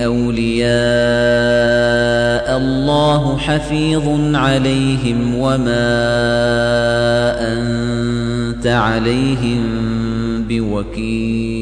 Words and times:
أولياء 0.00 0.72
الله 2.58 3.38
حفيظ 3.38 4.36
عليهم 4.36 5.34
وما 5.34 5.92
أنت 7.52 8.66
عليهم 8.66 9.62
بوكيل. 10.48 11.61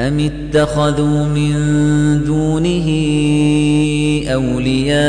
أم 0.00 0.20
اتخذوا 0.20 1.24
من 1.24 1.52
دونه 2.24 2.88
أولياء 4.32 5.00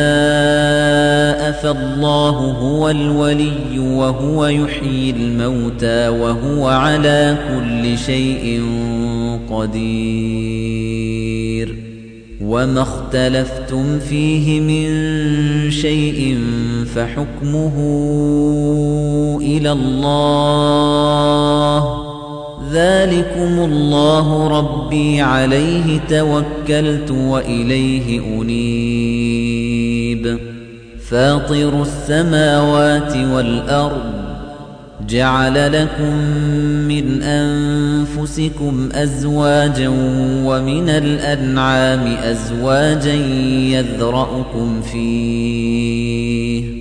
فالله 1.52 2.30
هو 2.60 2.90
الولي 2.90 3.80
وهو 3.80 4.46
يحيي 4.46 5.12
الموتى 5.12 6.08
وهو 6.08 6.68
على 6.68 7.38
كل 7.50 7.98
شيء 7.98 8.64
قدير 9.52 10.82
وما 12.42 12.82
اختلفتم 12.82 14.00
فيه 14.00 14.60
من 14.60 14.92
شيء 15.72 16.38
فحكمه 16.96 17.78
إلى 19.42 19.72
الله 19.72 20.92
ذلكم 22.72 23.60
الله 23.60 24.48
ربي 24.48 25.22
عليه 25.22 26.00
توكلت 26.10 27.12
وإليه 27.12 28.20
أنيب. 28.42 30.40
فاطر 31.10 31.82
السماوات 31.82 33.18
والأرض 33.18 34.22
جعل 35.10 35.84
لكم 35.84 36.16
من 36.88 37.22
أنفسكم 37.22 38.90
أزواجا 38.94 39.90
ومن 40.46 40.90
الأنعام 40.90 42.16
أزواجا 42.24 43.14
يذرأكم 43.74 44.82
فيه. 44.82 46.81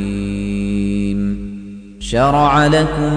شرع 2.11 2.67
لكم 2.67 3.13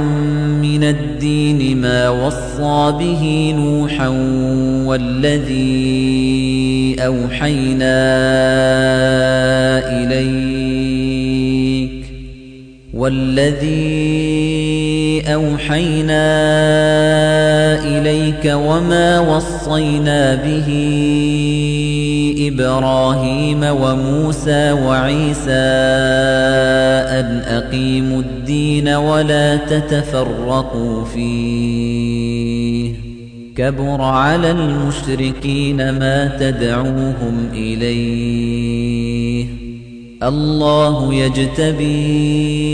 من 0.63 0.85
الدين 0.85 1.81
ما 1.81 2.11
وصى 2.11 2.95
به 2.99 3.55
نوحا 3.57 4.09
والذي 4.87 6.17
أوحينا 6.99 8.05
إليك 10.03 10.95
والذي 12.95 14.05
أوحينا 15.27 16.25
إليك 17.85 18.53
وما 18.55 19.21
وصينا 19.21 20.35
به 20.35 20.71
إبراهيم 22.49 23.63
وموسى 23.63 24.73
وعيسى 24.73 25.51
أن 27.21 27.43
أقيموا 27.47 28.21
الدين 28.21 28.89
ولا 28.89 29.57
تتفرقوا 29.57 31.05
فيه. 31.05 32.95
كبر 33.57 34.01
على 34.03 34.51
المشركين 34.51 35.77
ما 35.77 36.37
تدعوهم 36.41 37.49
إليه. 37.53 39.47
الله 40.23 41.15
يجتبي 41.15 42.65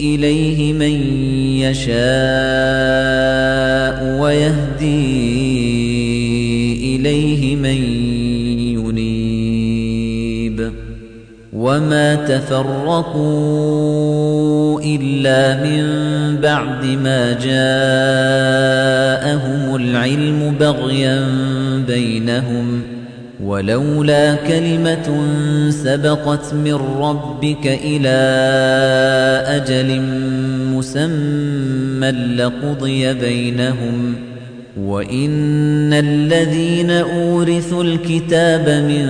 إليه 0.00 0.72
من 0.72 0.94
يشاء 1.60 1.94
ويهدي 4.20 5.54
إليه 6.96 7.56
من 7.56 7.78
وما 11.64 12.14
تفرقوا 12.14 13.24
إلا 14.80 15.64
من 15.64 15.84
بعد 16.40 16.84
ما 16.84 17.32
جاءهم 17.32 17.64
العلم 19.76 20.54
بغيا 20.60 21.26
بينهم 21.86 22.82
ولولا 23.44 24.34
كلمة 24.34 25.20
سبقت 25.70 26.54
من 26.54 26.74
ربك 26.98 27.66
إلى 27.66 28.18
أجل 29.46 30.00
مسمى 30.74 32.10
لقضي 32.10 33.14
بينهم 33.14 34.14
وَإِنَّ 34.76 35.92
الَّذِينَ 35.92 36.90
أُورِثُوا 36.90 37.84
الْكِتَابَ 37.84 38.68
مِن 38.68 39.06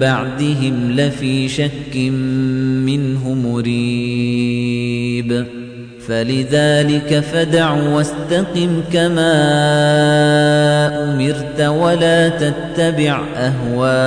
بَعْدِهِمْ 0.00 0.92
لَفِي 0.92 1.48
شَكٍّ 1.48 1.96
مِّنْهُ 1.96 3.34
مُرِيبٍ 3.34 4.66
فَلِذَلِكَ 6.06 7.20
فَدَعْ 7.20 7.72
وَاسْتَقِمْ 7.72 8.82
كَمَا 8.92 9.34
أُمِرْتَ 11.04 11.60
وَلَا 11.60 12.28
تَتَّبِعْ 12.28 13.20
أَهْوَاءَهُمْ 13.36 14.06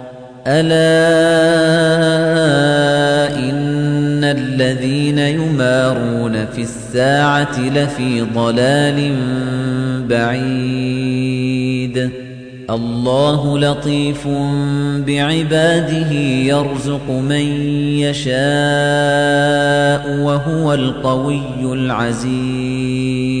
ألا 0.47 0.81
إن 3.35 4.23
الذين 4.23 5.17
يمارون 5.17 6.45
في 6.45 6.61
الساعة 6.61 7.59
لفي 7.59 8.21
ضلال 8.21 9.15
بعيد. 10.09 12.09
الله 12.69 13.59
لطيف 13.59 14.27
بعباده 15.07 16.11
يرزق 16.45 17.09
من 17.09 17.45
يشاء 17.99 18.31
وهو 20.19 20.73
القوي 20.73 21.63
العزيز. 21.63 23.40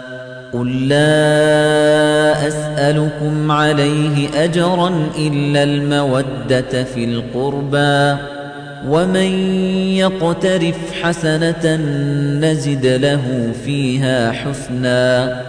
قل 0.53 0.87
لا 0.87 2.47
أسألكم 2.47 3.51
عليه 3.51 4.43
أجرا 4.43 5.09
إلا 5.17 5.63
المودة 5.63 6.83
في 6.83 7.03
القربى 7.03 8.21
ومن 8.87 9.31
يقترف 9.95 10.77
حسنة 11.01 11.75
نزد 12.41 12.85
له 12.85 13.51
فيها 13.65 14.31
حسنا 14.31 15.41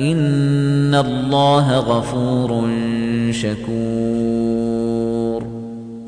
إن 0.00 0.94
الله 0.94 1.78
غفور 1.78 2.68
شكور 3.30 4.79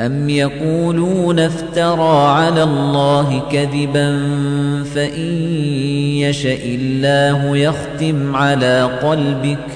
أم 0.07 0.31
يقولون 0.31 1.39
افترى 1.39 2.27
على 2.27 2.63
الله 2.63 3.43
كذبا 3.53 4.19
فإن 4.95 5.33
يشأ 6.17 6.65
الله 6.65 7.57
يختم 7.57 8.37
على 8.37 8.91
قلبك 9.03 9.67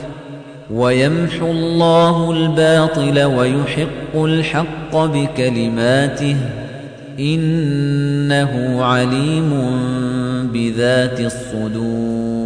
ويمحو 0.70 1.50
الله 1.50 2.30
الباطل 2.30 3.24
ويحق 3.24 4.16
الحق 4.16 4.96
بكلماته 4.96 6.36
إنه 7.20 8.84
عليم 8.84 9.50
بذات 10.52 11.20
الصدور 11.20 12.45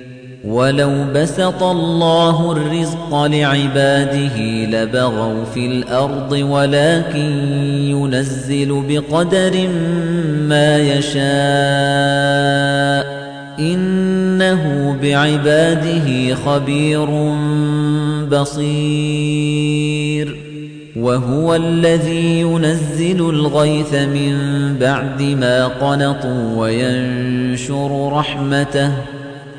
ولو 0.45 0.91
بسط 1.15 1.63
الله 1.63 2.51
الرزق 2.51 3.25
لعباده 3.25 4.37
لبغوا 4.65 5.45
في 5.53 5.65
الأرض 5.65 6.31
ولكن 6.31 7.31
ينزل 7.73 8.83
بقدر 8.87 9.67
ما 10.47 10.77
يشاء 10.77 11.21
إن 13.59 14.11
إنه 14.41 14.97
بعباده 15.01 16.35
خبير 16.35 17.05
بصير 18.31 20.35
وهو 20.95 21.55
الذي 21.55 22.39
ينزل 22.39 23.29
الغيث 23.29 23.93
من 23.93 24.35
بعد 24.79 25.21
ما 25.21 25.67
قنطوا 25.67 26.57
وينشر 26.57 28.09
رحمته 28.13 28.91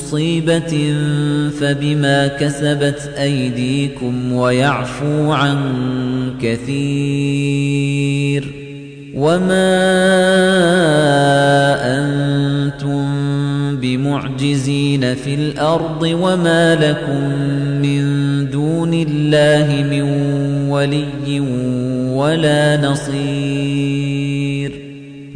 مصيبة 0.00 0.94
فبما 1.60 2.26
كسبت 2.26 3.10
أيديكم 3.18 4.32
ويعفو 4.32 5.32
عن 5.32 5.58
كثير 6.42 7.80
وما 9.14 9.70
أنتم 11.98 13.06
بمعجزين 13.76 15.14
في 15.14 15.34
الأرض 15.34 16.02
وما 16.02 16.74
لكم 16.74 17.24
من 17.82 18.04
دون 18.50 18.94
الله 18.94 19.84
من 19.90 20.02
ولي 20.68 21.40
ولا 22.10 22.76
نصير 22.90 23.99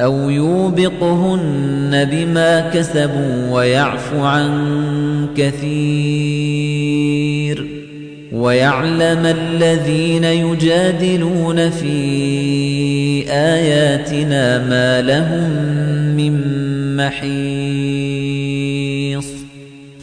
أو 0.00 0.30
يوبقهن 0.30 2.08
بما 2.10 2.70
كسبوا 2.70 3.50
ويعفو 3.50 4.24
عن 4.24 4.48
كثير 5.36 6.86
ويعلم 8.32 9.26
الذين 9.26 10.24
يجادلون 10.24 11.70
في 11.70 13.24
آياتنا 13.30 14.58
ما 14.58 15.02
لهم 15.02 15.50
من 16.16 16.56
محيص 16.96 18.46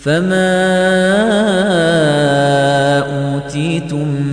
فما 0.02 0.54
أوتيتم 3.00 4.33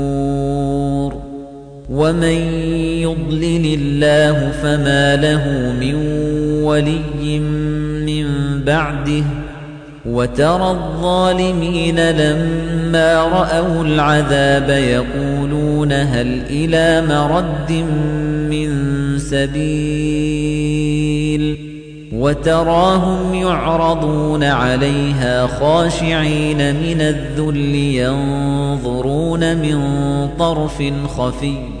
ومن 1.91 2.53
يضلل 3.03 3.79
الله 3.79 4.51
فما 4.51 5.15
له 5.15 5.73
من 5.79 5.95
ولي 6.63 7.39
من 8.05 8.25
بعده 8.63 9.23
وترى 10.05 10.71
الظالمين 10.71 12.09
لما 12.09 13.23
رأوا 13.23 13.83
العذاب 13.83 14.69
يقولون 14.69 15.91
هل 15.91 16.41
إلى 16.49 17.07
مرد 17.07 17.71
من 18.49 18.69
سبيل 19.19 20.61
وتراهم 22.13 23.33
يعرضون 23.33 24.43
عليها 24.43 25.47
خاشعين 25.47 26.75
من 26.75 27.01
الذل 27.01 27.75
ينظرون 27.75 29.57
من 29.57 29.79
طرف 30.39 30.83
خفي 31.17 31.80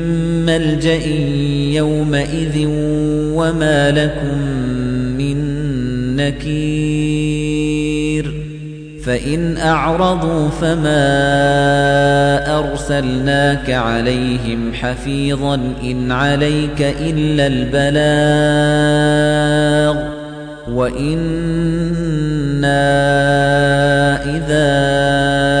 ملجأ 0.45 1.05
يومئذ 1.77 2.65
وما 3.35 3.91
لكم 3.91 4.37
من 5.17 5.37
نكير 6.15 7.71
فإن 9.05 9.57
أعرضوا 9.57 10.49
فما 10.49 10.99
أرسلناك 12.59 13.69
عليهم 13.69 14.73
حفيظا 14.73 15.55
إن 15.83 16.11
عليك 16.11 16.81
إلا 16.81 17.47
البلاغ 17.47 18.61
وإنا 20.71 22.21
إذا 24.25 25.60